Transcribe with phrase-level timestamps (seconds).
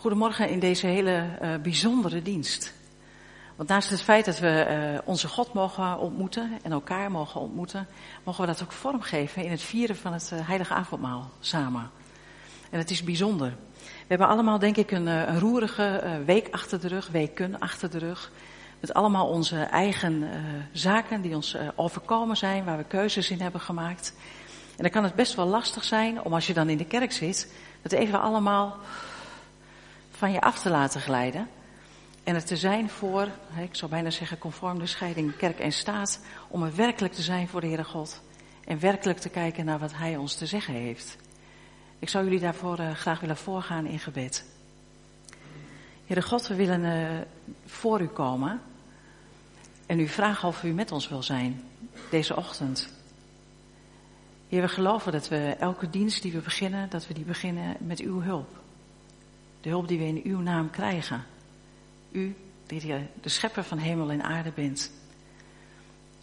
[0.00, 2.72] Goedemorgen in deze hele uh, bijzondere dienst.
[3.56, 7.86] Want naast het feit dat we uh, onze God mogen ontmoeten en elkaar mogen ontmoeten,
[8.24, 11.90] mogen we dat ook vormgeven in het vieren van het uh, heilige avondmaal samen.
[12.70, 13.48] En het is bijzonder.
[13.80, 17.98] We hebben allemaal denk ik een, een roerige week achter de rug, weken achter de
[17.98, 18.32] rug.
[18.80, 20.28] Met allemaal onze eigen
[20.72, 24.14] zaken die ons overkomen zijn, waar we keuzes in hebben gemaakt.
[24.76, 27.12] En dan kan het best wel lastig zijn om als je dan in de kerk
[27.12, 28.76] zit, dat even allemaal
[30.20, 31.48] van je af te laten glijden.
[32.24, 33.28] En er te zijn voor,
[33.62, 37.48] ik zou bijna zeggen conform de scheiding kerk en staat, om er werkelijk te zijn
[37.48, 38.20] voor de Heere God.
[38.64, 41.16] En werkelijk te kijken naar wat Hij ons te zeggen heeft.
[41.98, 44.44] Ik zou jullie daarvoor uh, graag willen voorgaan in gebed.
[46.06, 47.20] Heere God, we willen uh,
[47.66, 48.60] voor u komen
[49.86, 51.62] en u vragen of u met ons wil zijn
[52.10, 52.92] deze ochtend.
[54.48, 58.00] Heer, we geloven dat we elke dienst die we beginnen, dat we die beginnen met
[58.00, 58.60] uw hulp.
[59.60, 61.24] De hulp die we in uw naam krijgen.
[62.10, 64.92] U, die de schepper van hemel en aarde bent.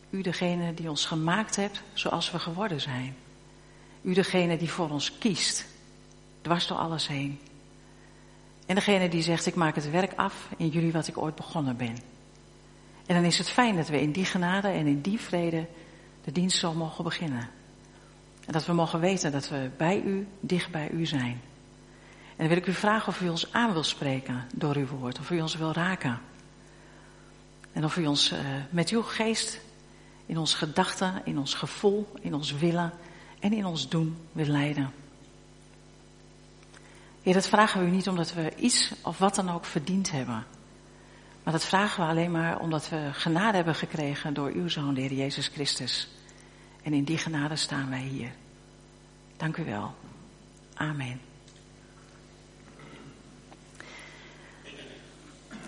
[0.09, 3.15] U degene die ons gemaakt hebt zoals we geworden zijn.
[4.01, 5.65] U degene die voor ons kiest,
[6.41, 7.39] dwars door alles heen.
[8.65, 11.77] En degene die zegt, ik maak het werk af in jullie wat ik ooit begonnen
[11.77, 11.97] ben.
[13.05, 15.65] En dan is het fijn dat we in die genade en in die vrede
[16.23, 17.49] de dienst zo mogen beginnen.
[18.45, 21.41] En dat we mogen weten dat we bij u, dicht bij u zijn.
[22.37, 25.19] En dan wil ik u vragen of u ons aan wil spreken door uw woord,
[25.19, 26.19] of u ons wil raken.
[27.73, 29.59] En of u ons uh, met uw geest
[30.25, 32.93] in ons gedachten, in ons gevoel, in ons willen
[33.39, 34.91] en in ons doen wil leiden.
[37.21, 40.45] Heer, dat vragen we u niet omdat we iets of wat dan ook verdiend hebben.
[41.43, 45.01] Maar dat vragen we alleen maar omdat we genade hebben gekregen door uw Zoon, de
[45.01, 46.07] Heer Jezus Christus.
[46.83, 48.31] En in die genade staan wij hier.
[49.37, 49.95] Dank u wel.
[50.73, 51.26] Amen.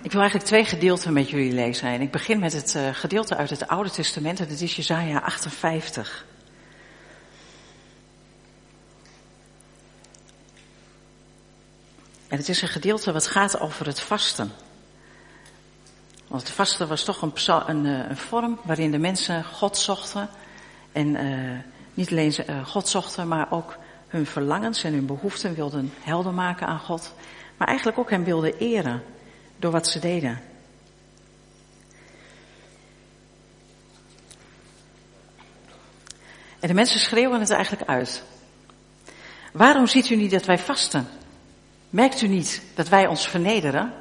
[0.01, 1.87] Ik wil eigenlijk twee gedeelten met jullie lezen.
[1.89, 4.39] En ik begin met het uh, gedeelte uit het Oude Testament.
[4.39, 6.25] En dat is Jezaja 58.
[12.27, 14.51] En het is een gedeelte wat gaat over het vasten.
[16.27, 17.33] Want het vasten was toch een,
[17.67, 20.29] een, eh, een vorm waarin de mensen God zochten.
[20.91, 21.59] En uh,
[21.93, 22.33] niet alleen
[22.65, 23.77] God zochten, maar ook
[24.07, 27.13] hun verlangens en hun behoeften wilden helder maken aan God.
[27.57, 29.03] Maar eigenlijk ook hem wilden eren
[29.59, 30.41] door wat ze deden.
[36.59, 38.23] En de mensen schreeuwen het eigenlijk uit.
[39.53, 41.07] Waarom ziet u niet dat wij vasten?
[41.89, 43.93] Merkt u niet dat wij ons vernederen?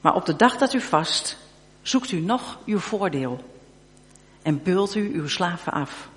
[0.00, 1.36] Maar op de dag dat u vast,
[1.82, 3.44] zoekt u nog uw voordeel
[4.42, 6.08] en beult u uw slaven af.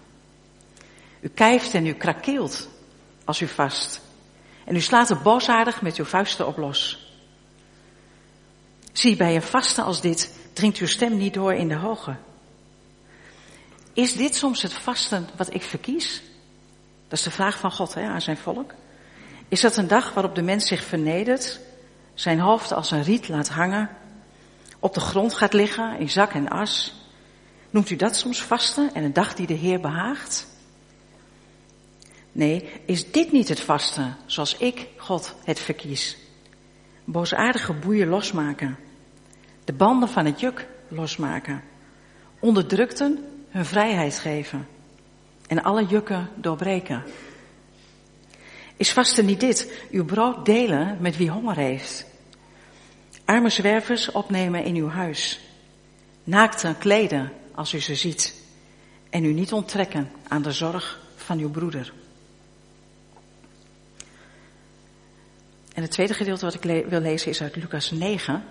[1.20, 2.68] U kijft en u krakeelt
[3.26, 4.02] als u vast.
[4.70, 7.08] En u slaat er boosaardig met uw vuisten op los.
[8.94, 12.16] Zie, bij een vaste als dit dringt uw stem niet door in de hoge.
[13.94, 16.22] Is dit soms het vasten wat ik verkies?
[17.08, 18.74] Dat is de vraag van God hè, aan zijn volk.
[19.48, 21.60] Is dat een dag waarop de mens zich vernedert,
[22.14, 23.90] zijn hoofd als een riet laat hangen,
[24.80, 26.94] op de grond gaat liggen in zak en as?
[27.70, 30.48] Noemt u dat soms vasten en een dag die de Heer behaagt?
[32.40, 36.18] Nee, is dit niet het vasten zoals ik, God, het verkies?
[37.04, 38.78] Boosaardige boeien losmaken.
[39.64, 41.64] De banden van het juk losmaken.
[42.40, 44.68] Onderdrukten hun vrijheid geven.
[45.48, 47.04] En alle jukken doorbreken.
[48.78, 52.06] Is vasten niet dit, uw brood delen met wie honger heeft?
[53.26, 55.40] Arme zwervers opnemen in uw huis.
[56.24, 58.44] Naakten kleden als u ze ziet.
[59.10, 61.94] En u niet onttrekken aan de zorg van uw broeder.
[65.80, 68.44] En het tweede gedeelte wat ik wil lezen is uit Lucas 9.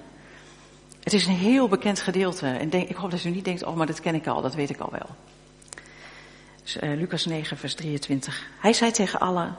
[1.01, 2.47] Het is een heel bekend gedeelte.
[2.47, 4.55] En denk, ik hoop dat u niet denkt, oh maar dat ken ik al, dat
[4.55, 5.17] weet ik al wel.
[6.63, 8.47] Dus, uh, Lucas 9 vers 23.
[8.59, 9.57] Hij zei tegen allen,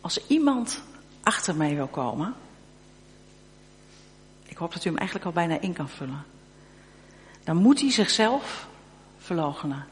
[0.00, 0.82] als iemand
[1.22, 2.34] achter mij wil komen.
[4.44, 6.24] Ik hoop dat u hem eigenlijk al bijna in kan vullen.
[7.44, 8.68] Dan moet hij zichzelf
[9.18, 9.86] verloochenen.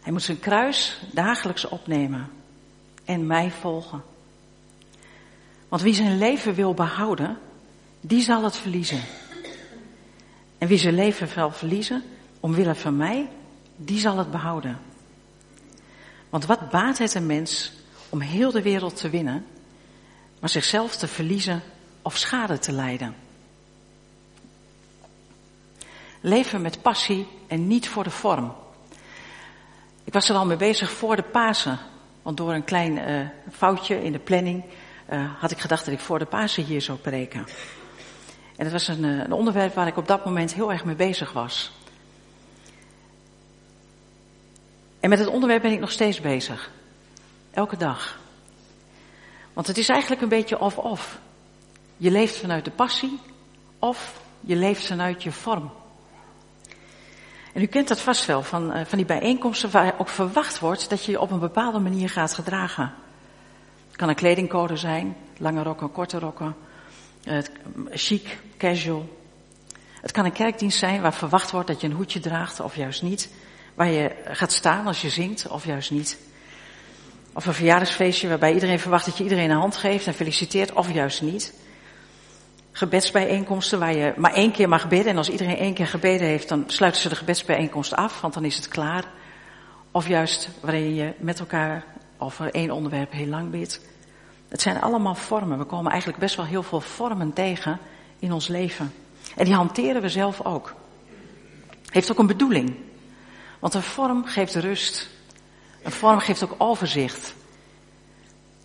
[0.00, 2.30] Hij moet zijn kruis dagelijks opnemen
[3.04, 4.09] en mij volgen.
[5.70, 7.38] Want wie zijn leven wil behouden,
[8.00, 9.00] die zal het verliezen.
[10.58, 12.02] En wie zijn leven wil verliezen,
[12.40, 13.28] omwille van mij,
[13.76, 14.78] die zal het behouden.
[16.30, 17.72] Want wat baat het een mens
[18.08, 19.46] om heel de wereld te winnen,
[20.40, 21.62] maar zichzelf te verliezen
[22.02, 23.14] of schade te lijden?
[26.20, 28.52] Leven met passie en niet voor de vorm.
[30.04, 31.78] Ik was er al mee bezig voor de Pasen.
[32.22, 34.64] Want door een klein uh, foutje in de planning
[35.10, 37.46] uh, had ik gedacht dat ik voor de Pasen hier zou preken.
[38.56, 40.94] En het was een, uh, een onderwerp waar ik op dat moment heel erg mee
[40.94, 41.72] bezig was.
[45.00, 46.70] En met het onderwerp ben ik nog steeds bezig.
[47.50, 48.18] Elke dag.
[49.52, 51.18] Want het is eigenlijk een beetje of-of.
[51.96, 53.18] Je leeft vanuit de passie
[53.78, 55.70] of je leeft vanuit je vorm.
[57.52, 60.90] En u kent dat vast wel van, uh, van die bijeenkomsten waar ook verwacht wordt
[60.90, 62.94] dat je je op een bepaalde manier gaat gedragen.
[64.00, 66.56] Kan een kledingcode zijn, lange rokken, korte rokken,
[67.24, 67.38] uh,
[67.90, 69.18] chic, casual.
[70.00, 73.02] Het kan een kerkdienst zijn waar verwacht wordt dat je een hoedje draagt of juist
[73.02, 73.30] niet.
[73.74, 76.18] Waar je gaat staan als je zingt of juist niet.
[77.32, 80.92] Of een verjaardagsfeestje waarbij iedereen verwacht dat je iedereen een hand geeft en feliciteert of
[80.92, 81.54] juist niet.
[82.72, 86.48] Gebedsbijeenkomsten waar je maar één keer mag bidden en als iedereen één keer gebeden heeft
[86.48, 89.04] dan sluiten ze de gebedsbijeenkomst af, want dan is het klaar.
[89.90, 91.84] Of juist waarin je met elkaar
[92.20, 93.80] over één onderwerp heel lang bidt.
[94.48, 95.58] Het zijn allemaal vormen.
[95.58, 97.78] We komen eigenlijk best wel heel veel vormen tegen
[98.18, 98.92] in ons leven.
[99.36, 100.74] En die hanteren we zelf ook.
[101.90, 102.76] Heeft ook een bedoeling.
[103.58, 105.08] Want een vorm geeft rust.
[105.82, 107.34] Een vorm geeft ook overzicht.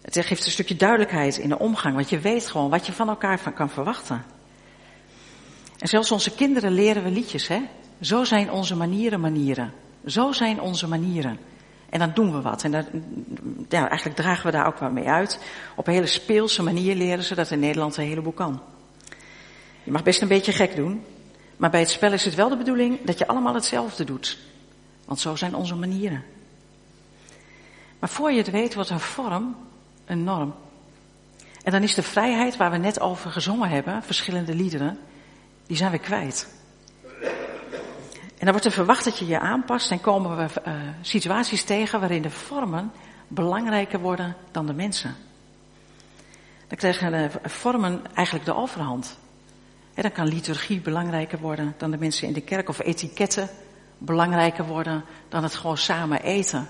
[0.01, 3.09] Het geeft een stukje duidelijkheid in de omgang, want je weet gewoon wat je van
[3.09, 4.25] elkaar van kan verwachten.
[5.77, 7.61] En zelfs onze kinderen leren we liedjes, hè?
[8.01, 9.73] Zo zijn onze manieren manieren.
[10.05, 11.39] Zo zijn onze manieren.
[11.95, 12.63] En dan doen we wat.
[12.63, 12.71] En
[13.69, 15.39] ja, eigenlijk dragen we daar ook wat mee uit.
[15.75, 18.61] Op een hele speelse manier leren ze dat in Nederland een heleboel kan.
[19.83, 21.05] Je mag best een beetje gek doen.
[21.57, 24.37] Maar bij het spel is het wel de bedoeling dat je allemaal hetzelfde doet.
[25.05, 26.23] Want zo zijn onze manieren.
[27.99, 29.55] Maar voor je het weet wordt een vorm
[30.05, 30.53] een norm.
[31.63, 34.99] En dan is de vrijheid waar we net over gezongen hebben, verschillende liederen,
[35.67, 36.47] die zijn we kwijt.
[38.45, 42.21] Dan wordt er verwacht dat je je aanpast en komen we uh, situaties tegen waarin
[42.21, 42.91] de vormen
[43.27, 45.15] belangrijker worden dan de mensen.
[46.67, 49.17] Dan krijgen de vormen eigenlijk de overhand.
[49.93, 53.49] Dan kan liturgie belangrijker worden dan de mensen in de kerk of etiketten
[53.97, 56.67] belangrijker worden dan het gewoon samen eten.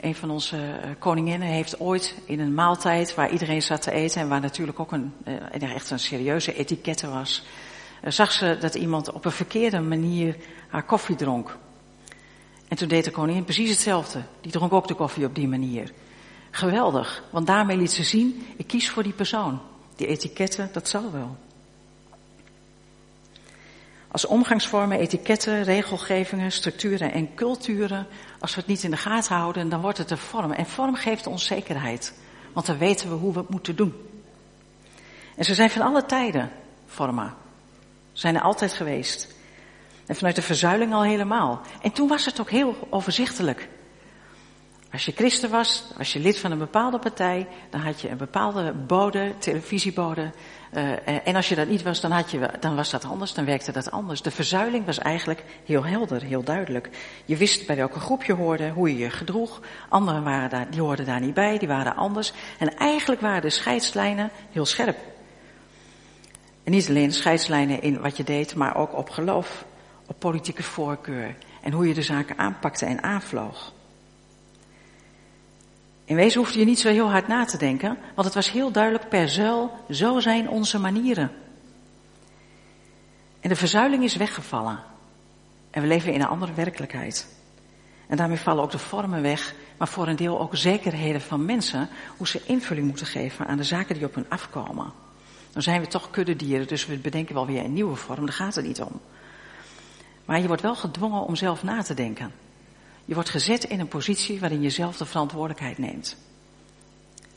[0.00, 4.20] Een van onze eh, koninginnen heeft ooit in een maaltijd waar iedereen zat te eten
[4.20, 7.73] en waar natuurlijk ook een, eh, echt een serieuze etikette was, eh,
[8.12, 10.36] zag ze dat iemand op een verkeerde manier
[10.68, 11.56] haar koffie dronk.
[12.68, 14.22] En toen deed de koningin precies hetzelfde.
[14.40, 15.92] Die dronk ook de koffie op die manier.
[16.50, 19.60] Geweldig, want daarmee liet ze zien, ik kies voor die persoon.
[19.96, 21.36] Die etiketten, dat zal wel.
[24.08, 28.06] Als omgangsvormen, etiketten, regelgevingen, structuren en culturen,
[28.38, 30.52] als we het niet in de gaten houden, dan wordt het een vorm.
[30.52, 32.14] En vorm geeft ons zekerheid,
[32.52, 33.94] want dan weten we hoe we het moeten doen.
[35.36, 36.50] En ze zijn van alle tijden
[36.86, 37.43] vormen.
[38.14, 39.34] Zijn er altijd geweest.
[40.06, 41.60] En vanuit de verzuiling al helemaal.
[41.82, 43.68] En toen was het ook heel overzichtelijk.
[44.92, 48.16] Als je christen was, was je lid van een bepaalde partij, dan had je een
[48.16, 50.30] bepaalde bode, televisiebode.
[50.72, 53.44] Uh, en als je dat niet was, dan, had je, dan was dat anders, dan
[53.44, 54.22] werkte dat anders.
[54.22, 56.90] De verzuiling was eigenlijk heel helder, heel duidelijk.
[57.24, 59.60] Je wist bij welke groep je hoorde, hoe je je gedroeg.
[59.88, 62.32] Anderen waren daar, die hoorden daar niet bij, die waren anders.
[62.58, 65.13] En eigenlijk waren de scheidslijnen heel scherp.
[66.64, 69.64] En niet alleen scheidslijnen in wat je deed, maar ook op geloof,
[70.06, 71.34] op politieke voorkeur.
[71.62, 73.72] En hoe je de zaken aanpakte en aanvloog.
[76.04, 78.70] In wezen hoefde je niet zo heel hard na te denken, want het was heel
[78.70, 81.30] duidelijk per zuil, zo zijn onze manieren.
[83.40, 84.78] En de verzuiling is weggevallen.
[85.70, 87.28] En we leven in een andere werkelijkheid.
[88.06, 91.88] En daarmee vallen ook de vormen weg, maar voor een deel ook zekerheden van mensen,
[92.16, 94.92] hoe ze invulling moeten geven aan de zaken die op hun afkomen.
[95.54, 98.54] Dan zijn we toch kuddedieren, dus we bedenken wel weer een nieuwe vorm, daar gaat
[98.54, 99.00] het niet om.
[100.24, 102.32] Maar je wordt wel gedwongen om zelf na te denken.
[103.04, 106.16] Je wordt gezet in een positie waarin je zelf de verantwoordelijkheid neemt.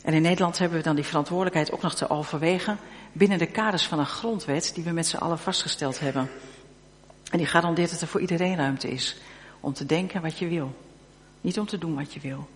[0.01, 2.77] En in Nederland hebben we dan die verantwoordelijkheid ook nog te overwegen
[3.11, 6.29] binnen de kaders van een grondwet die we met z'n allen vastgesteld hebben.
[7.31, 9.17] En die garandeert dat er voor iedereen ruimte is
[9.59, 10.75] om te denken wat je wil.
[11.41, 12.47] Niet om te doen wat je wil.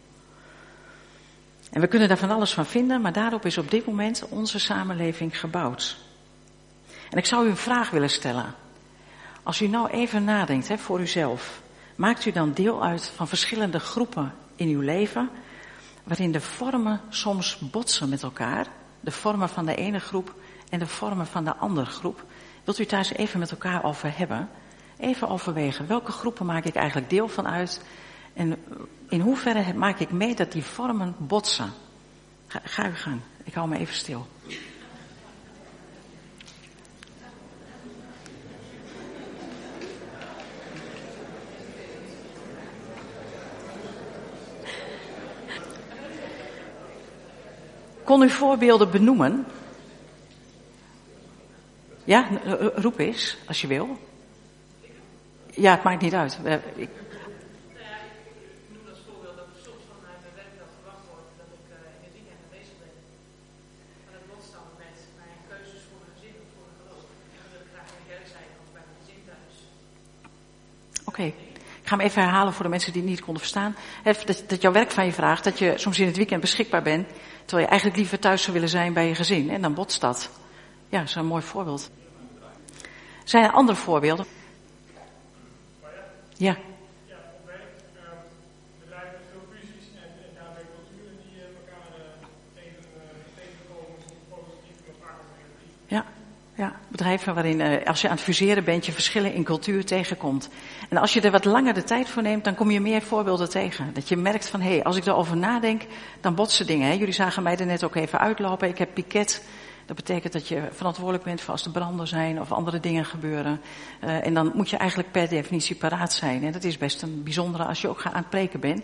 [1.72, 4.60] En we kunnen daar van alles van vinden, maar daarop is op dit moment onze
[4.60, 5.98] samenleving gebouwd.
[7.10, 8.56] En ik zou u een vraag willen stellen.
[9.44, 11.62] Als u nou even nadenkt hè, voor uzelf.
[11.96, 15.30] Maakt u dan deel uit van verschillende groepen in uw leven,
[16.04, 18.68] waarin de vormen soms botsen met elkaar,
[19.00, 20.34] de vormen van de ene groep
[20.70, 22.24] en de vormen van de andere groep.
[22.64, 24.50] Wilt u thuis even met elkaar over hebben?
[24.98, 27.82] Even overwegen, welke groepen maak ik eigenlijk deel van uit?
[28.34, 28.58] En
[29.12, 31.74] in hoeverre maak ik mee dat die vormen botsen?
[32.48, 34.28] Ga, ga gang, ik hou me even stil.
[48.04, 49.46] kon u voorbeelden benoemen?
[52.04, 52.28] Ja,
[52.76, 53.98] roep eens, als je wil.
[55.50, 56.40] Ja, het maakt niet uit.
[56.76, 56.90] Ik,
[71.22, 71.24] Oké.
[71.24, 73.76] Ik ga hem even herhalen voor de mensen die het niet konden verstaan.
[74.04, 77.08] Dat, dat jouw werk van je vraagt dat je soms in het weekend beschikbaar bent,
[77.40, 79.50] terwijl je eigenlijk liever thuis zou willen zijn bij je gezin.
[79.50, 80.30] En dan botst dat.
[80.90, 81.92] Ja, dat is een mooi voorbeeld.
[83.24, 84.26] Zijn er andere voorbeelden?
[86.38, 86.58] Ja.
[95.88, 96.06] Ja,
[97.02, 100.50] bedrijven waarin eh, als je aan het fuseren bent, je verschillen in cultuur tegenkomt.
[100.90, 103.50] En als je er wat langer de tijd voor neemt, dan kom je meer voorbeelden
[103.50, 103.94] tegen.
[103.94, 105.82] Dat je merkt van, hé, hey, als ik erover nadenk,
[106.20, 106.88] dan botsen dingen.
[106.88, 106.94] Hè?
[106.94, 108.68] Jullie zagen mij er net ook even uitlopen.
[108.68, 109.44] Ik heb piket.
[109.86, 113.62] Dat betekent dat je verantwoordelijk bent voor als er branden zijn of andere dingen gebeuren.
[114.04, 116.44] Uh, en dan moet je eigenlijk per definitie paraat zijn.
[116.44, 118.84] En dat is best een bijzondere als je ook aan het preken bent.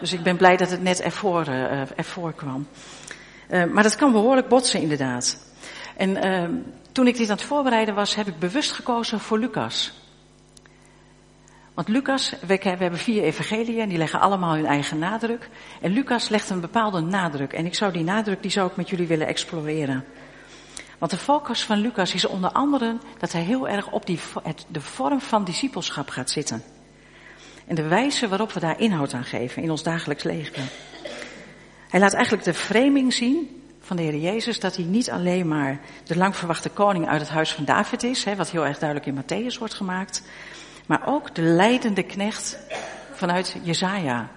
[0.00, 2.66] Dus ik ben blij dat het net ervoor, uh, ervoor kwam.
[3.72, 5.38] Maar dat kan behoorlijk botsen inderdaad.
[5.96, 6.52] En ehm,
[6.94, 9.92] toen ik dit aan het voorbereiden was, heb ik bewust gekozen voor Lucas.
[11.74, 15.48] Want Lucas, we, hebben vier evangeliën en die leggen allemaal hun eigen nadruk.
[15.80, 17.52] En Lucas legt een bepaalde nadruk.
[17.52, 20.04] En ik zou die nadruk, die zou ik met jullie willen exploreren.
[20.98, 24.66] Want de focus van Lucas is onder andere dat hij heel erg op die, het,
[24.68, 26.62] de vorm van discipelschap gaat zitten.
[27.66, 30.62] En de wijze waarop we daar inhoud aan geven in ons dagelijks leven.
[31.88, 35.80] Hij laat eigenlijk de framing zien van de Heer Jezus dat hij niet alleen maar
[36.04, 39.08] de lang verwachte koning uit het huis van David is, hè, wat heel erg duidelijk
[39.08, 40.22] in Matthäus wordt gemaakt,
[40.86, 42.58] maar ook de leidende knecht
[43.12, 44.30] vanuit Jezaja.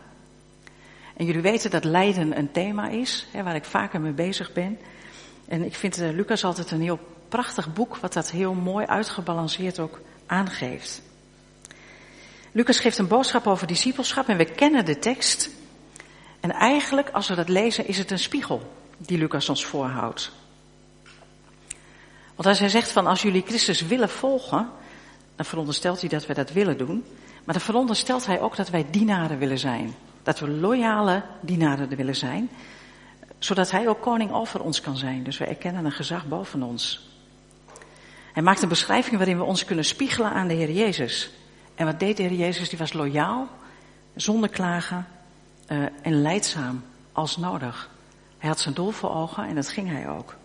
[1.18, 4.80] En jullie weten dat lijden een thema is, hè, waar ik vaker mee bezig ben.
[5.48, 7.00] En ik vind uh, Lucas altijd een heel
[7.30, 11.02] prachtig boek, wat dat heel mooi uitgebalanceerd ook aangeeft.
[12.52, 15.50] Lucas geeft een boodschap over discipelschap en we kennen de tekst.
[16.40, 18.62] En eigenlijk, als we dat lezen, is het een spiegel
[18.98, 20.32] die Lucas ons voorhoudt.
[22.36, 24.70] Want als hij zegt van als jullie Christus willen volgen,
[25.36, 27.04] dan veronderstelt hij dat wij dat willen doen.
[27.44, 29.96] Maar dan veronderstelt hij ook dat wij dienaren willen zijn.
[30.24, 32.50] Dat we loyale dienaren willen zijn.
[33.40, 35.24] Zodat hij ook koning over ons kan zijn.
[35.24, 37.10] Dus we erkennen een gezag boven ons.
[38.34, 41.30] Hij maakt een beschrijving waarin we ons kunnen spiegelen aan de Heer Jezus.
[41.76, 42.70] En wat deed de Heer Jezus?
[42.70, 43.48] Die was loyaal,
[44.16, 45.08] zonder klagen
[45.68, 47.90] uh, en leidzaam als nodig.
[48.48, 50.36] Hij had zijn doel voor ogen en dat ging hij ook.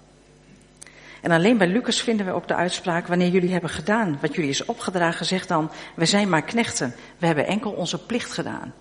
[1.21, 4.51] En alleen bij Lucas vinden we ook de uitspraak, wanneer jullie hebben gedaan wat jullie
[4.51, 8.73] is opgedragen, zeg dan, wij zijn maar knechten, we hebben enkel onze plicht gedaan.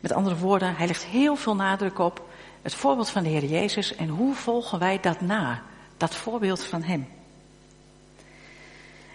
[0.00, 2.28] Met andere woorden, hij legt heel veel nadruk op
[2.62, 5.62] het voorbeeld van de Heer Jezus en hoe volgen wij dat na,
[5.96, 7.08] dat voorbeeld van Hem.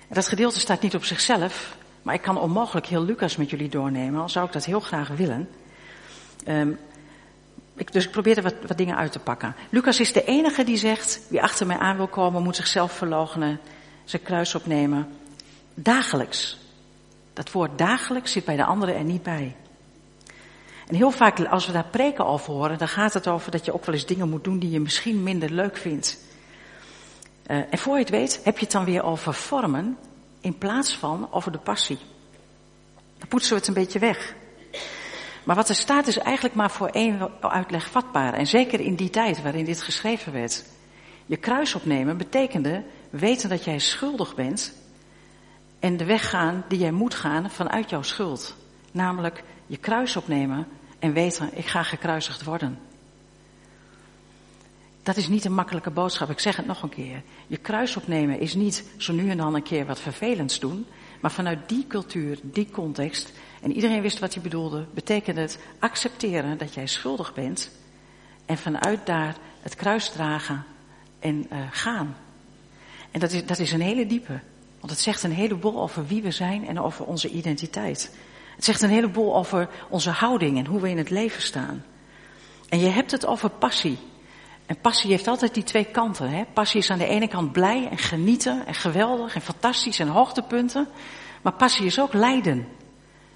[0.08, 4.22] dat gedeelte staat niet op zichzelf, maar ik kan onmogelijk heel Lucas met jullie doornemen,
[4.22, 5.50] al zou ik dat heel graag willen.
[6.48, 6.80] Um,
[7.80, 9.56] ik, dus ik probeer er wat, wat dingen uit te pakken.
[9.70, 13.60] Lucas is de enige die zegt, wie achter mij aan wil komen, moet zichzelf verloochenen,
[14.04, 15.08] zijn kruis opnemen.
[15.74, 16.58] Dagelijks.
[17.34, 19.56] Dat woord dagelijks zit bij de anderen er niet bij.
[20.88, 23.74] En heel vaak als we daar preken over horen, dan gaat het over dat je
[23.74, 26.18] ook wel eens dingen moet doen die je misschien minder leuk vindt.
[27.48, 29.98] Uh, en voor je het weet, heb je het dan weer over vormen
[30.42, 31.98] in plaats van over de passie.
[33.18, 34.36] Dan poetsen we het een beetje weg.
[35.44, 38.34] Maar wat er staat is eigenlijk maar voor één uitleg vatbaar.
[38.34, 40.64] En zeker in die tijd waarin dit geschreven werd.
[41.26, 44.74] Je kruis opnemen betekende weten dat jij schuldig bent
[45.80, 48.56] en de weg gaan die jij moet gaan vanuit jouw schuld.
[48.92, 50.68] Namelijk je kruis opnemen
[51.00, 52.80] en weten, ik ga gekruisigd worden.
[55.04, 57.22] Dat is niet een makkelijke boodschap, ik zeg het nog een keer.
[57.48, 60.86] Je kruis opnemen is niet zo nu en dan een keer wat vervelends doen,
[61.20, 66.58] maar vanuit die cultuur, die context, en iedereen wist wat hij bedoelde, betekende het accepteren
[66.58, 67.72] dat jij schuldig bent
[68.46, 70.66] en vanuit daar het kruis dragen
[71.20, 72.16] en uh, gaan.
[73.12, 74.40] En dat is, dat is een hele diepe,
[74.80, 78.16] want het zegt een heleboel over wie we zijn en over onze identiteit.
[78.56, 81.86] Het zegt een heleboel over onze houding en hoe we in het leven staan.
[82.70, 83.98] En je hebt het over passie.
[84.70, 86.30] En passie heeft altijd die twee kanten.
[86.30, 86.44] Hè?
[86.54, 90.88] Passie is aan de ene kant blij en genieten en geweldig en fantastisch en hoogtepunten.
[91.42, 92.68] Maar passie is ook lijden.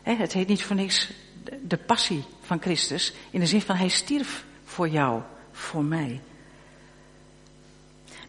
[0.02, 1.12] Het heet niet voor niks
[1.62, 3.14] de passie van Christus.
[3.30, 5.22] In de zin van hij stierf voor jou,
[5.52, 6.22] voor mij.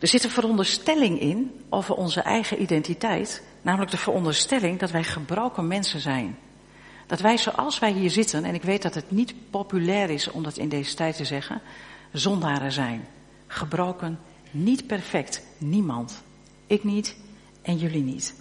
[0.00, 3.42] Er zit een veronderstelling in over onze eigen identiteit.
[3.62, 6.38] Namelijk de veronderstelling dat wij gebroken mensen zijn.
[7.06, 10.42] Dat wij zoals wij hier zitten, en ik weet dat het niet populair is om
[10.42, 11.62] dat in deze tijd te zeggen.
[12.18, 13.09] Zondaren zijn.
[13.47, 14.18] Gebroken,
[14.50, 16.23] niet perfect, niemand.
[16.66, 17.16] Ik niet
[17.62, 18.35] en jullie niet.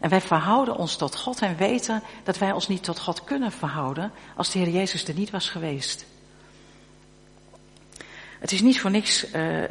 [0.00, 3.52] En wij verhouden ons tot God en weten dat wij ons niet tot God kunnen
[3.52, 6.06] verhouden als de Heer Jezus er niet was geweest.
[8.38, 9.64] Het is niet voor niks uh,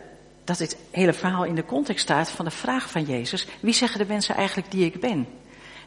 [0.43, 3.47] dat dit hele verhaal in de context staat van de vraag van Jezus.
[3.59, 5.27] Wie zeggen de mensen eigenlijk die ik ben?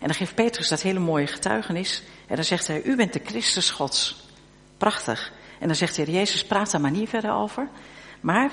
[0.01, 2.03] En dan geeft Petrus dat hele mooie getuigenis.
[2.27, 4.29] En dan zegt hij, u bent de Christus Gods.
[4.77, 5.33] Prachtig.
[5.59, 7.69] En dan zegt hij, Jezus praat daar maar niet verder over.
[8.21, 8.51] Maar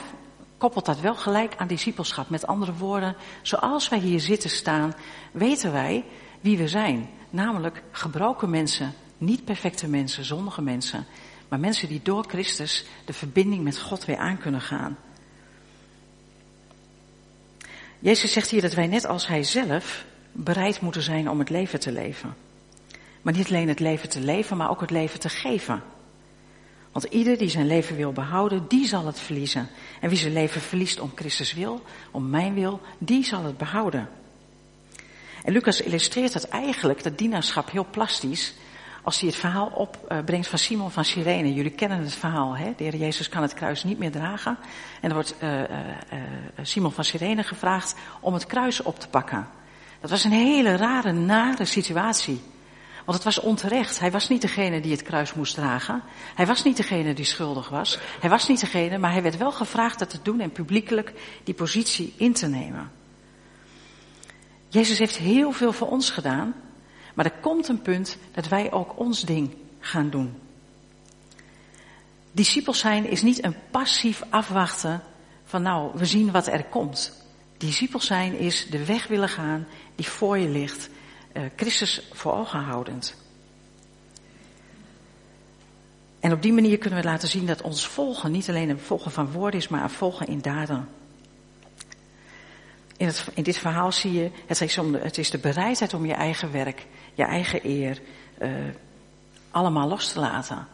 [0.58, 2.30] koppelt dat wel gelijk aan discipelschap.
[2.30, 4.94] Met andere woorden, zoals wij hier zitten staan,
[5.32, 6.04] weten wij
[6.42, 7.10] wie we zijn.
[7.30, 11.06] Namelijk gebroken mensen, niet perfecte mensen, zondige mensen.
[11.48, 14.98] Maar mensen die door Christus de verbinding met God weer aan kunnen gaan.
[18.00, 21.80] Jezus zegt hier dat wij net als Hij zelf bereid moeten zijn om het leven
[21.80, 22.36] te leven.
[23.22, 25.84] Maar niet alleen het leven te leven, maar ook het leven te geven.
[26.92, 29.70] Want ieder die zijn leven wil behouden, die zal het verliezen.
[30.00, 31.82] En wie zijn leven verliest om Christus wil,
[32.12, 34.10] om mijn wil, die zal het behouden.
[35.44, 38.54] En Lucas illustreert dat eigenlijk, dat dienaarschap, heel plastisch.
[39.04, 41.54] Als hij het verhaal opbrengt van Simon van Cyrene.
[41.54, 42.74] Jullie kennen het verhaal, hè?
[42.78, 44.58] De Heer Jezus kan het kruis niet meer dragen.
[45.02, 45.68] En er wordt uh, uh,
[46.62, 49.48] Simon van Cyrene gevraagd om het kruis op te pakken.
[50.00, 52.42] Dat was een hele rare, nare situatie.
[53.06, 54.00] Want het was onterecht.
[54.00, 56.04] Hij was niet degene die het kruis moest dragen.
[56.36, 58.00] Hij was niet degene die schuldig was.
[58.20, 61.54] Hij was niet degene, maar hij werd wel gevraagd dat te doen en publiekelijk die
[61.54, 62.92] positie in te nemen.
[64.68, 66.54] Jezus heeft heel veel voor ons gedaan,
[67.14, 70.36] maar er komt een punt dat wij ook ons ding gaan doen.
[72.32, 75.04] Discipels zijn is niet een passief afwachten
[75.46, 77.26] van nou, we zien wat er komt.
[77.58, 80.90] Discipels zijn is de weg willen gaan die voor je ligt
[81.56, 83.16] Christus voor ogen houdend.
[86.20, 89.12] En op die manier kunnen we laten zien dat ons volgen niet alleen een volgen
[89.12, 90.88] van woorden is, maar een volgen in daden.
[92.98, 96.06] In, in dit verhaal zie je, het is, om de, het is de bereidheid om
[96.06, 98.02] je eigen werk, je eigen eer,
[98.42, 98.50] uh,
[99.52, 100.68] allemaal los te laten.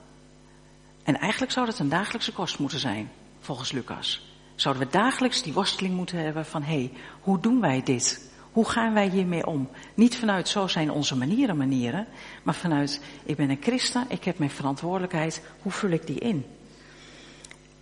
[1.04, 4.36] En eigenlijk zou dat een dagelijkse kost moeten zijn, volgens Lucas.
[4.56, 6.92] Zouden we dagelijks die worsteling moeten hebben van, hé, hey,
[7.22, 8.27] hoe doen wij dit?
[8.58, 9.70] Hoe gaan wij hiermee om?
[9.94, 12.08] Niet vanuit zo zijn onze manieren manieren,
[12.44, 16.46] maar vanuit ik ben een christen, ik heb mijn verantwoordelijkheid, hoe vul ik die in?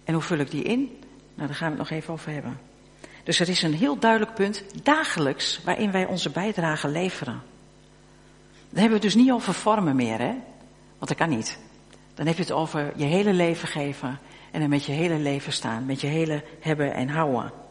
[0.04, 0.80] En hoe vul ik die in?
[1.36, 2.60] Nou, daar gaan we het nog even over hebben.
[3.24, 7.42] Dus er is een heel duidelijk punt, dagelijks, waarin wij onze bijdrage leveren.
[8.70, 10.34] Dan hebben we het dus niet over vormen meer, hè?
[10.98, 11.60] Want dat kan niet.
[12.14, 14.20] Dan heb je het over je hele leven geven
[14.52, 17.64] en dan met je hele leven staan, met je hele hebben en houden.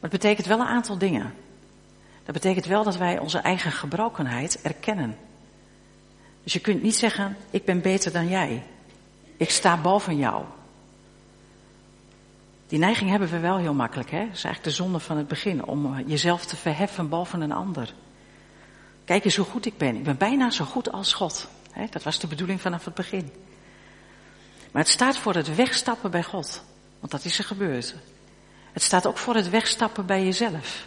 [0.00, 1.34] Maar het betekent wel een aantal dingen.
[2.24, 5.16] Dat betekent wel dat wij onze eigen gebrokenheid erkennen.
[6.42, 8.62] Dus je kunt niet zeggen, ik ben beter dan jij.
[9.36, 10.44] Ik sta boven jou.
[12.68, 14.18] Die neiging hebben we wel heel makkelijk, hè?
[14.18, 17.94] Dat is eigenlijk de zonde van het begin, om jezelf te verheffen boven een ander.
[19.04, 19.96] Kijk eens hoe goed ik ben.
[19.96, 21.48] Ik ben bijna zo goed als God.
[21.70, 21.86] Hè?
[21.90, 23.30] Dat was de bedoeling vanaf het begin.
[24.70, 26.62] Maar het staat voor het wegstappen bij God.
[27.00, 27.94] Want dat is er gebeurd.
[28.78, 30.86] Het staat ook voor het wegstappen bij jezelf.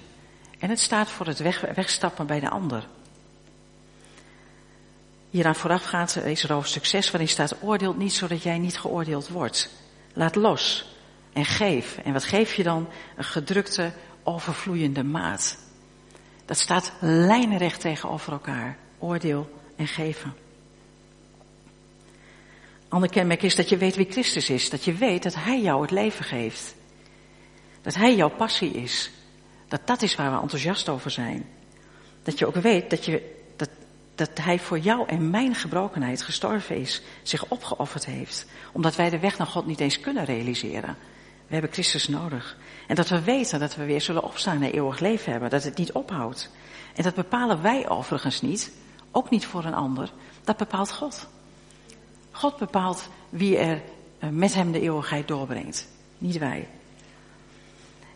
[0.59, 2.87] En het staat voor het weg, wegstappen bij de ander.
[5.29, 9.69] Hieraan voorafgaand is er over succes waarin staat oordeelt niet zodat jij niet geoordeeld wordt.
[10.13, 10.95] Laat los
[11.33, 11.97] en geef.
[11.97, 12.87] En wat geef je dan?
[13.15, 15.57] Een gedrukte, overvloeiende maat.
[16.45, 18.77] Dat staat lijnrecht tegenover elkaar.
[18.99, 20.33] Oordeel en geven.
[22.89, 24.69] Ander kenmerk is dat je weet wie Christus is.
[24.69, 26.79] Dat je weet dat Hij jou het leven geeft.
[27.81, 29.11] Dat Hij jouw passie is.
[29.67, 31.45] Dat dat is waar we enthousiast over zijn.
[32.23, 33.69] Dat je ook weet dat, je, dat,
[34.15, 37.01] dat Hij voor jou en mijn gebrokenheid gestorven is.
[37.21, 38.45] Zich opgeofferd heeft.
[38.71, 40.97] Omdat wij de weg naar God niet eens kunnen realiseren.
[41.47, 42.57] We hebben Christus nodig.
[42.87, 45.49] En dat we weten dat we weer zullen opstaan en eeuwig leven hebben.
[45.49, 46.49] Dat het niet ophoudt.
[46.95, 48.71] En dat bepalen wij overigens niet.
[49.11, 50.11] Ook niet voor een ander.
[50.43, 51.27] Dat bepaalt God.
[52.31, 53.81] God bepaalt wie er
[54.19, 55.87] eh, met hem de eeuwigheid doorbrengt.
[56.17, 56.67] Niet wij.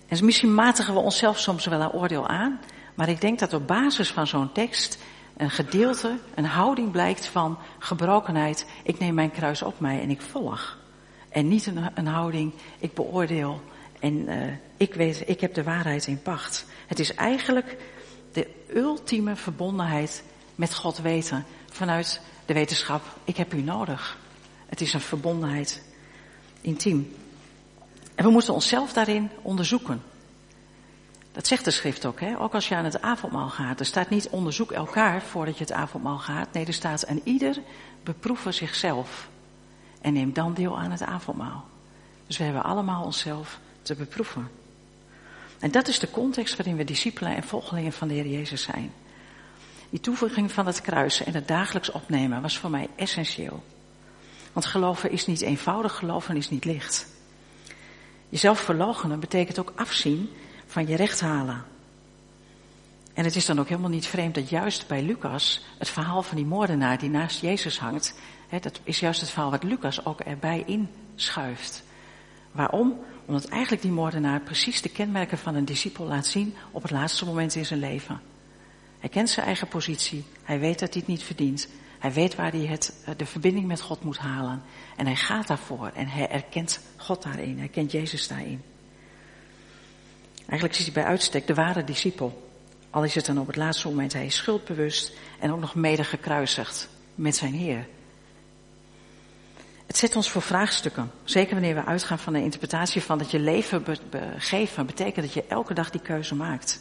[0.07, 2.59] En misschien matigen we onszelf soms wel een oordeel aan,
[2.95, 4.97] maar ik denk dat op basis van zo'n tekst
[5.37, 8.65] een gedeelte, een houding blijkt van gebrokenheid.
[8.83, 10.77] Ik neem mijn kruis op mij en ik volg.
[11.29, 13.61] En niet een, een houding, ik beoordeel
[13.99, 14.35] en uh,
[14.77, 16.65] ik weet, ik heb de waarheid in pacht.
[16.87, 17.77] Het is eigenlijk
[18.31, 20.23] de ultieme verbondenheid
[20.55, 23.01] met God weten vanuit de wetenschap.
[23.23, 24.17] Ik heb u nodig.
[24.65, 25.83] Het is een verbondenheid
[26.61, 27.15] intiem.
[28.15, 30.01] En we moeten onszelf daarin onderzoeken.
[31.31, 32.39] Dat zegt de schrift ook, hè?
[32.39, 33.79] ook als je aan het avondmaal gaat.
[33.79, 36.53] Er staat niet onderzoek elkaar voordat je het avondmaal gaat.
[36.53, 37.57] Nee, er staat aan ieder
[38.03, 39.27] beproeven zichzelf.
[40.01, 41.65] en neem dan deel aan het avondmaal.
[42.27, 44.49] Dus we hebben allemaal onszelf te beproeven.
[45.59, 48.93] En dat is de context waarin we discipelen en volgelingen van de Heer Jezus zijn.
[49.89, 53.63] Die toevoeging van het kruis en het dagelijks opnemen was voor mij essentieel.
[54.53, 57.07] Want geloven is niet eenvoudig, geloven is niet licht.
[58.35, 60.29] Jezelf verloochenen betekent ook afzien
[60.65, 61.63] van je recht halen.
[63.13, 66.37] En het is dan ook helemaal niet vreemd dat juist bij Lucas het verhaal van
[66.37, 68.15] die moordenaar die naast Jezus hangt,
[68.47, 71.83] hè, dat is juist het verhaal wat Lucas ook erbij inschuift.
[72.51, 72.99] Waarom?
[73.25, 77.25] Omdat eigenlijk die moordenaar precies de kenmerken van een discipel laat zien op het laatste
[77.25, 78.21] moment in zijn leven.
[78.99, 81.67] Hij kent zijn eigen positie, hij weet dat hij het niet verdient,
[82.05, 84.63] hij weet waar hij het, eh, de verbinding met God moet halen.
[84.95, 88.63] En hij gaat daarvoor en hij erkent God daarin, hij kent Jezus daarin.
[90.37, 92.49] Eigenlijk is hij bij uitstek de ware discipel.
[92.89, 96.03] Al is het dan op het laatste moment, hij is schuldbewust en ook nog mede
[96.03, 97.87] gekruisigd met zijn Heer.
[99.85, 101.11] Het zet ons voor vraagstukken.
[101.23, 105.45] Zeker wanneer we uitgaan van de interpretatie van dat je leven be betekent dat je
[105.47, 106.79] elke dag die keuze maakt.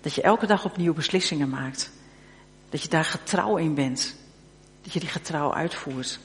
[0.00, 1.90] Dat je elke dag opnieuw beslissingen maakt.
[2.70, 4.16] Dat je daar getrouw in bent.
[4.82, 6.20] Dat je die getrouw uitvoert.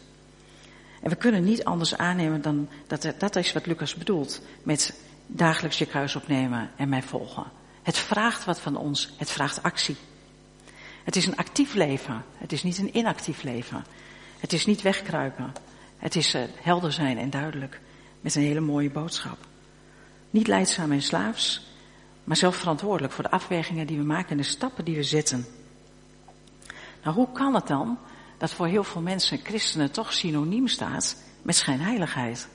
[1.01, 5.77] En we kunnen niet anders aannemen dan dat dat is wat Lucas bedoelt met dagelijks
[5.77, 7.45] je kruis opnemen en mij volgen.
[7.84, 9.95] Het vraagt wat van ons, het vraagt actie.
[11.03, 13.86] Het is een actief leven, het is niet een inactief leven.
[14.39, 15.53] Het is niet wegkruipen,
[15.97, 17.79] het is uh, helder zijn en duidelijk
[18.21, 19.38] met een hele mooie boodschap.
[20.29, 21.67] Niet leidzaam en slaafs,
[22.23, 25.45] maar zelf verantwoordelijk voor de afwegingen die we maken en de stappen die we zetten.
[27.06, 27.98] Nou, hoe kan het dan
[28.38, 32.48] dat voor heel veel mensen christenen toch synoniem staat met schijnheiligheid?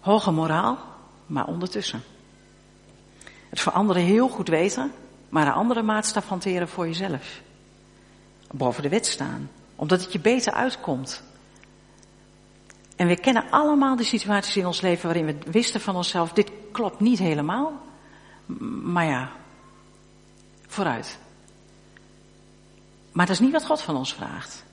[0.00, 0.78] Hoge moraal,
[1.26, 2.02] maar ondertussen.
[3.48, 4.92] Het voor anderen heel goed weten,
[5.28, 7.40] maar een andere maatstaf hanteren voor jezelf.
[8.50, 11.22] Boven de wet staan, omdat het je beter uitkomt.
[12.96, 16.50] En we kennen allemaal de situaties in ons leven waarin we wisten van onszelf, dit
[16.72, 17.72] klopt niet helemaal.
[18.82, 19.30] Maar ja,
[20.66, 21.18] vooruit.
[23.12, 24.64] Maar dat is niet wat God van ons vraagt.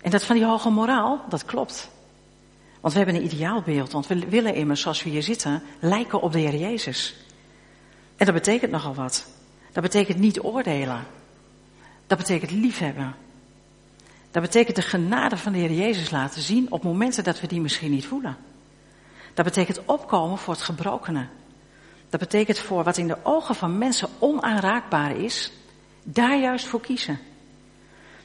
[0.00, 1.90] En dat van die hoge moraal, dat klopt.
[2.80, 6.32] Want we hebben een ideaalbeeld, want we willen immers, zoals we hier zitten, lijken op
[6.32, 7.16] de Heer Jezus.
[8.16, 9.26] En dat betekent nogal wat.
[9.72, 11.06] Dat betekent niet oordelen.
[12.06, 13.14] Dat betekent liefhebben.
[14.30, 17.60] Dat betekent de genade van de Heer Jezus laten zien op momenten dat we die
[17.60, 18.36] misschien niet voelen.
[19.34, 21.26] Dat betekent opkomen voor het gebrokene.
[22.08, 25.52] Dat betekent voor wat in de ogen van mensen onaanraakbaar is,
[26.02, 27.18] daar juist voor kiezen.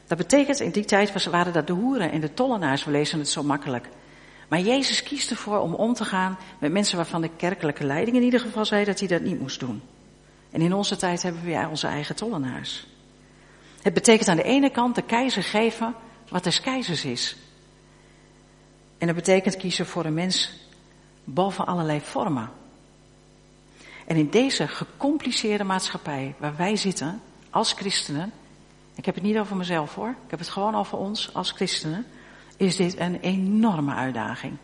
[0.07, 3.29] Dat betekent, in die tijd waren dat de hoeren en de tollenaars, we lezen het
[3.29, 3.87] zo makkelijk.
[4.47, 8.23] Maar Jezus kiest ervoor om om te gaan met mensen waarvan de kerkelijke leiding in
[8.23, 9.81] ieder geval zei dat hij dat niet moest doen.
[10.51, 12.87] En in onze tijd hebben we weer onze eigen tollenaars.
[13.81, 15.95] Het betekent aan de ene kant de keizer geven
[16.29, 17.35] wat des keizers is.
[18.97, 20.51] En dat betekent kiezen voor een mens
[21.23, 22.49] boven allerlei vormen.
[24.05, 27.21] En in deze gecompliceerde maatschappij waar wij zitten
[27.55, 28.31] als christenen,
[28.95, 32.05] ik heb het niet over mezelf hoor, ik heb het gewoon over ons als christenen,
[32.57, 34.57] is dit een enorme uitdaging.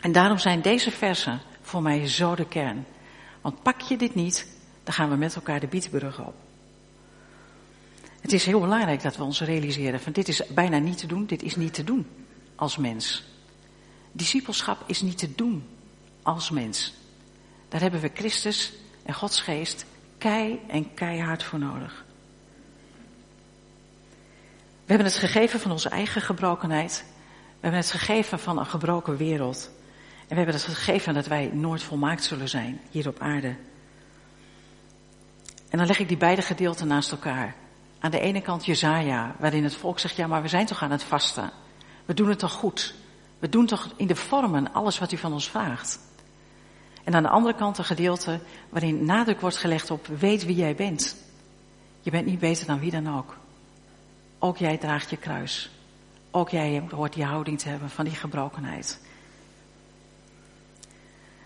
[0.00, 2.86] En daarom zijn deze versen voor mij zo de kern.
[3.40, 4.46] Want pak je dit niet,
[4.84, 6.34] dan gaan we met elkaar de Bietenbrug op.
[8.20, 11.26] Het is heel belangrijk dat we ons realiseren van dit is bijna niet te doen,
[11.26, 12.06] dit is niet te doen
[12.54, 13.24] als mens.
[14.12, 15.68] Discipelschap is niet te doen
[16.22, 16.94] als mens.
[17.68, 19.84] Daar hebben we Christus en Gods geest
[20.22, 22.04] kei en keihard voor nodig.
[24.84, 27.04] We hebben het gegeven van onze eigen gebrokenheid.
[27.36, 29.70] We hebben het gegeven van een gebroken wereld.
[30.20, 33.56] En we hebben het gegeven dat wij nooit volmaakt zullen zijn hier op aarde.
[35.68, 37.54] En dan leg ik die beide gedeelten naast elkaar.
[37.98, 40.90] Aan de ene kant Jezaja, waarin het volk zegt, ja maar we zijn toch aan
[40.90, 41.50] het vasten.
[42.04, 42.94] We doen het toch goed.
[43.38, 45.98] We doen toch in de vormen alles wat u van ons vraagt.
[47.04, 50.74] En aan de andere kant een gedeelte waarin nadruk wordt gelegd op weet wie jij
[50.74, 51.16] bent.
[52.00, 53.36] Je bent niet beter dan wie dan ook.
[54.38, 55.70] Ook jij draagt je kruis.
[56.30, 59.00] Ook jij hoort die houding te hebben van die gebrokenheid.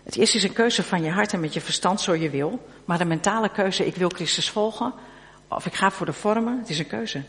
[0.03, 2.67] Het eerste is een keuze van je hart en met je verstand zo je wil.
[2.85, 4.93] Maar de mentale keuze, ik wil Christus volgen.
[5.47, 7.23] Of ik ga voor de vormen, het is een keuze.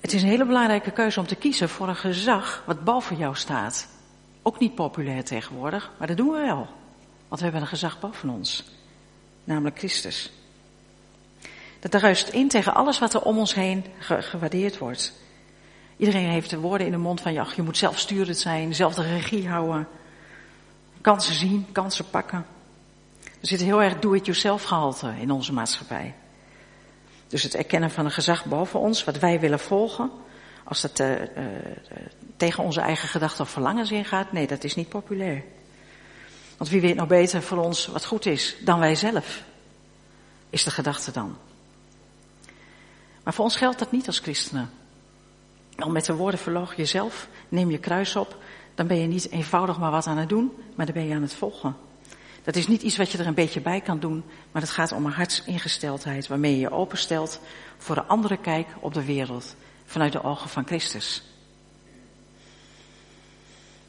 [0.00, 3.34] Het is een hele belangrijke keuze om te kiezen voor een gezag wat boven jou
[3.34, 3.88] staat.
[4.46, 6.66] Ook niet populair tegenwoordig, maar dat doen we wel.
[7.28, 8.64] Want we hebben een gezag boven ons.
[9.44, 10.32] Namelijk Christus.
[11.80, 15.12] Dat ruist in tegen alles wat er om ons heen gewaardeerd wordt.
[15.96, 19.02] Iedereen heeft de woorden in de mond van, ja, je moet zelfsturend zijn, zelf de
[19.02, 19.88] regie houden.
[21.00, 22.46] Kansen zien, kansen pakken.
[23.24, 26.14] Er zit heel erg do-it-yourself gehalte in onze maatschappij.
[27.26, 30.10] Dus het erkennen van een gezag boven ons, wat wij willen volgen,
[30.68, 31.26] als dat uh, uh,
[32.36, 35.42] tegen onze eigen gedachten of verlangens ingaat, nee, dat is niet populair.
[36.56, 39.42] Want wie weet nou beter voor ons wat goed is dan wij zelf,
[40.50, 41.36] is de gedachte dan.
[43.22, 44.70] Maar voor ons geldt dat niet als christenen.
[45.76, 48.36] Al met de woorden verloog jezelf, neem je kruis op,
[48.74, 51.22] dan ben je niet eenvoudig maar wat aan het doen, maar dan ben je aan
[51.22, 51.76] het volgen.
[52.42, 54.92] Dat is niet iets wat je er een beetje bij kan doen, maar het gaat
[54.92, 57.40] om een hartsingesteldheid waarmee je je openstelt
[57.76, 59.54] voor een andere kijk op de wereld
[59.86, 61.22] vanuit de ogen van Christus.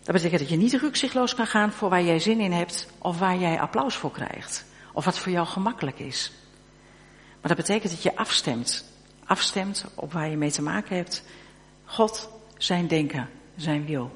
[0.03, 3.19] Dat betekent dat je niet rukzichtloos kan gaan voor waar jij zin in hebt of
[3.19, 4.65] waar jij applaus voor krijgt.
[4.93, 6.31] Of wat voor jou gemakkelijk is.
[7.41, 8.85] Maar dat betekent dat je afstemt.
[9.25, 11.23] Afstemt op waar je mee te maken hebt.
[11.85, 14.15] God, zijn denken, zijn wil.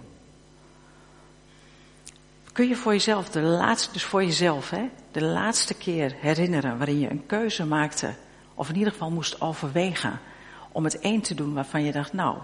[2.51, 6.99] Kun je voor jezelf, de laatste, dus voor jezelf, hè, de laatste keer herinneren waarin
[6.99, 8.13] je een keuze maakte,
[8.53, 10.19] of in ieder geval moest overwegen
[10.71, 12.37] om het één te doen waarvan je dacht, nou,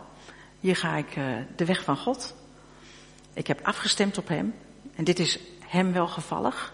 [0.60, 2.36] hier ga ik uh, de weg van God.
[3.34, 4.54] Ik heb afgestemd op Hem
[4.96, 6.74] en dit is Hem welgevallig.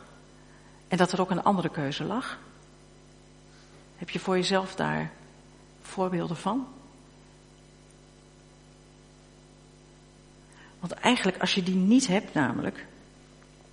[0.88, 2.40] En dat er ook een andere keuze lag.
[3.98, 5.12] Heb je voor jezelf daar
[5.82, 6.68] voorbeelden van?
[10.80, 12.86] Want eigenlijk, als je die niet hebt, namelijk,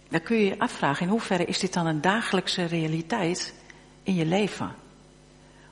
[0.09, 3.55] dan kun je je afvragen in hoeverre is dit dan een dagelijkse realiteit
[4.03, 4.75] in je leven?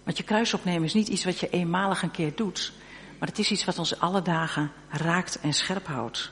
[0.09, 2.73] Want je kruis opnemen is niet iets wat je eenmalig een keer doet,
[3.19, 6.31] maar het is iets wat ons alle dagen raakt en scherp houdt.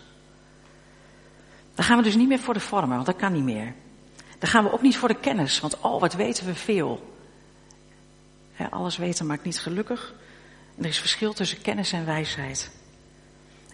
[1.75, 3.75] Dan gaan we dus niet meer voor de vormen, want dat kan niet meer.
[4.39, 7.17] Dan gaan we ook niet voor de kennis, want oh, wat weten we veel.
[8.71, 10.15] alles weten maakt niet gelukkig.
[10.79, 12.71] Er is verschil tussen kennis en wijsheid.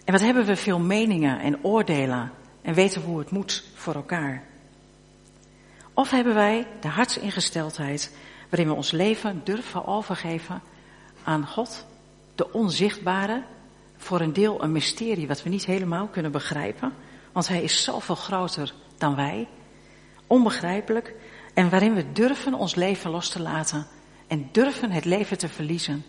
[0.05, 4.43] En wat hebben we veel meningen en oordelen en weten hoe het moet voor elkaar.
[5.93, 8.11] Of hebben wij de hartsingesteldheid
[8.53, 10.61] waarin we ons leven durven overgeven
[11.23, 11.85] aan God,
[12.35, 13.43] de onzichtbare,
[13.97, 16.93] voor een deel een mysterie wat we niet helemaal kunnen begrijpen,
[17.31, 19.47] want Hij is zoveel groter dan wij,
[20.27, 21.13] onbegrijpelijk,
[21.53, 23.87] en waarin we durven ons leven los te laten
[24.27, 26.05] en durven het leven te verliezen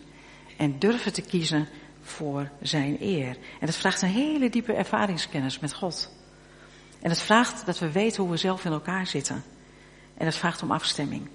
[0.57, 1.67] en durven te kiezen
[2.01, 3.37] voor Zijn eer.
[3.59, 6.11] En dat vraagt een hele diepe ervaringskennis met God.
[7.01, 9.43] En het vraagt dat we weten hoe we zelf in elkaar zitten.
[10.17, 11.29] En het vraagt om afstemming.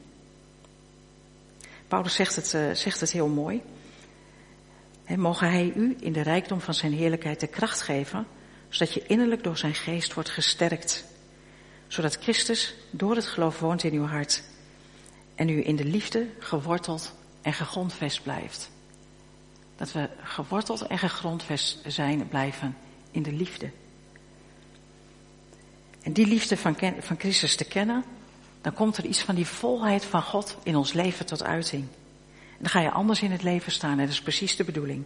[1.91, 3.63] Paulus zegt het, uh, zegt het heel mooi.
[5.05, 8.27] En mogen hij u in de rijkdom van zijn heerlijkheid de kracht geven,
[8.69, 11.05] zodat je innerlijk door zijn geest wordt gesterkt.
[11.87, 14.43] Zodat Christus door het geloof woont in uw hart.
[15.35, 18.71] En u in de liefde geworteld en gegrondvest blijft.
[19.77, 22.77] Dat we geworteld en gegrondvest zijn blijven
[23.11, 23.71] in de liefde.
[26.03, 28.05] En die liefde van, van Christus te kennen,
[28.61, 31.87] dan komt er iets van die volheid van God in ons leven tot uiting.
[32.59, 35.05] Dan ga je anders in het leven staan en dat is precies de bedoeling.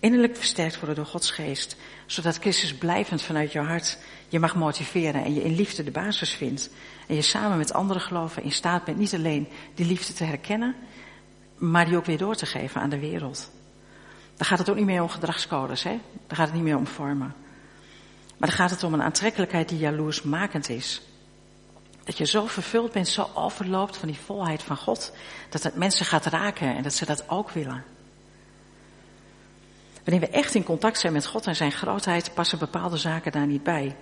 [0.00, 5.24] Innerlijk versterkt worden door Gods geest, zodat Christus blijvend vanuit jouw hart je mag motiveren
[5.24, 6.70] en je in liefde de basis vindt.
[7.06, 10.74] En je samen met andere geloven in staat bent niet alleen die liefde te herkennen,
[11.56, 13.50] maar die ook weer door te geven aan de wereld.
[14.36, 16.00] Dan gaat het ook niet meer om gedragscodes, hè?
[16.26, 17.34] Dan gaat het niet meer om vormen.
[18.36, 21.02] Maar dan gaat het om een aantrekkelijkheid die jaloersmakend is.
[22.04, 25.12] Dat je zo vervuld bent, zo overloopt van die volheid van God,
[25.48, 27.84] dat het mensen gaat raken en dat ze dat ook willen.
[30.04, 33.46] Wanneer we echt in contact zijn met God en zijn grootheid, passen bepaalde zaken daar
[33.46, 33.96] niet bij.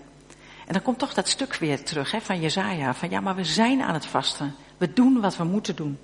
[0.66, 3.44] En dan komt toch dat stuk weer terug hè, van Jezaja, van ja, maar we
[3.44, 4.54] zijn aan het vasten.
[4.76, 5.98] We doen wat we moeten doen.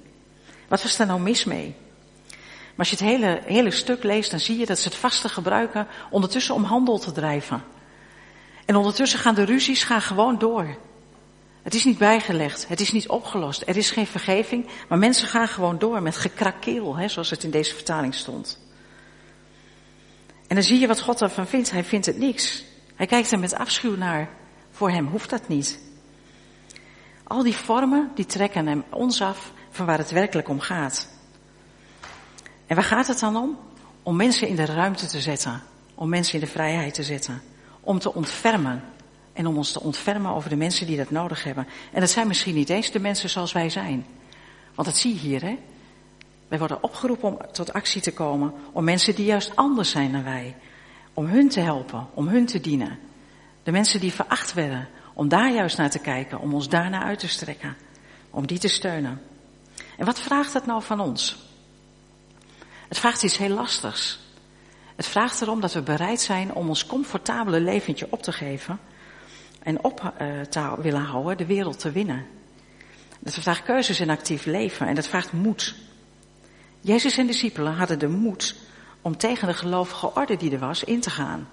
[0.69, 1.77] Wat was daar nou mis mee?
[2.79, 5.31] Maar als je het hele, hele stuk leest, dan zie je dat ze het vasten
[5.31, 7.63] gebruiken ondertussen om handel te drijven.
[8.65, 10.77] En ondertussen gaan de ruzies gaan gewoon door.
[11.69, 15.49] Het is niet bijgelegd, het is niet opgelost, er is geen vergeving, maar mensen gaan
[15.49, 18.59] gewoon door met gekrakeel, hè, zoals het in deze vertaling stond.
[20.47, 21.71] En dan zie je wat God ervan vindt.
[21.71, 22.65] Hij vindt het niks.
[22.95, 24.29] Hij kijkt er met afschuw naar.
[24.71, 25.81] Voor hem hoeft dat niet.
[27.25, 31.09] Al die vormen, die trekken hem ons af van waar het werkelijk om gaat.
[32.67, 33.59] En waar gaat het dan om?
[34.03, 35.63] Om mensen in de ruimte te zetten.
[35.95, 37.43] Om mensen in de vrijheid te zetten
[37.89, 38.83] om te ontfermen.
[39.39, 41.67] En om ons te ontfermen over de mensen die dat nodig hebben.
[41.93, 44.07] En dat zijn misschien niet eens de mensen zoals wij zijn.
[44.75, 45.59] Want dat zie je hier, hè.
[46.49, 48.53] Wij worden opgeroepen om tot actie te komen.
[48.73, 50.57] Om mensen die juist anders zijn dan wij.
[51.15, 52.99] Om hun te helpen, om hun te dienen.
[53.63, 54.89] De mensen die veracht werden.
[55.15, 57.77] Om daar juist naar te kijken, om ons daarna uit te strekken.
[58.31, 59.23] Om die te steunen.
[59.97, 61.37] En wat vraagt dat nou van ons?
[62.89, 64.21] Het vraagt iets heel lastigs.
[64.97, 68.79] Het vraagt erom dat we bereid zijn om ons comfortabele leventje op te geven
[69.69, 72.27] en op uh, te willen houden de wereld te winnen.
[73.19, 75.75] Dat vraagt keuzes in actief leven en dat vraagt moed.
[76.81, 78.55] Jezus en discipelen hadden de moed
[79.01, 81.49] om tegen de gelovige orde die er was in te gaan.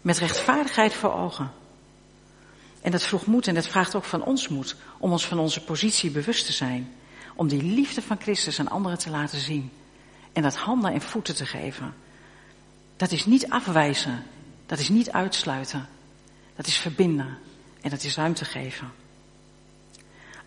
[0.00, 1.50] Met rechtvaardigheid voor ogen.
[2.82, 5.64] En dat vroeg moed en dat vraagt ook van ons moed om ons van onze
[5.64, 6.92] positie bewust te zijn.
[7.34, 9.70] Om die liefde van Christus aan anderen te laten zien.
[10.32, 11.94] En dat handen en voeten te geven.
[12.96, 14.22] Dat is niet afwijzen.
[14.66, 15.88] Dat is niet uitsluiten.
[16.56, 17.38] Dat is verbinden.
[17.80, 18.92] En dat is ruimte geven.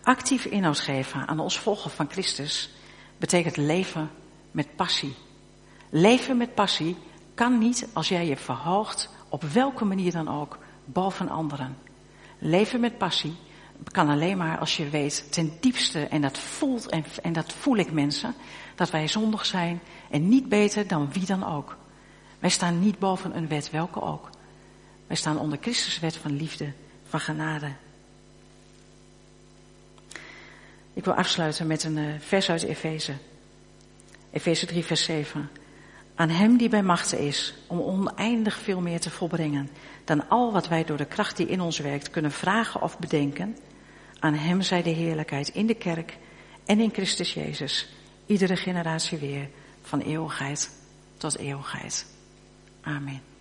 [0.02, 2.70] Actief inhoud geven aan ons volgen van Christus
[3.18, 4.10] betekent leven
[4.50, 5.14] met passie.
[5.88, 6.96] Leven met passie
[7.34, 11.76] kan niet als jij je verhoogt, op welke manier dan ook, boven anderen.
[12.38, 13.36] Leven met passie
[13.84, 17.76] kan alleen maar als je weet ten diepste, en dat voelt en, en dat voel
[17.76, 18.34] ik mensen,
[18.74, 21.76] dat wij zondig zijn en niet beter dan wie dan ook.
[22.38, 24.30] Wij staan niet boven een wet, welke ook.
[25.06, 26.72] Wij staan onder Christus wet van liefde,
[27.14, 27.72] van genade.
[30.94, 33.14] Ik wil afsluiten met een eh, vers uit Efeze.
[34.30, 35.50] Efeze 3, vers 7.
[36.14, 39.70] Aan Hem die bij machten is om oneindig veel meer te volbrengen
[40.04, 43.56] dan al wat wij door de kracht die in ons werkt kunnen vragen of bedenken.
[44.18, 46.18] Aan Hem zij de heerlijkheid in de kerk
[46.64, 47.88] en in Christus Jezus,
[48.26, 49.48] iedere generatie weer,
[49.82, 50.70] van eeuwigheid
[51.16, 52.06] tot eeuwigheid.
[52.80, 53.33] Amen.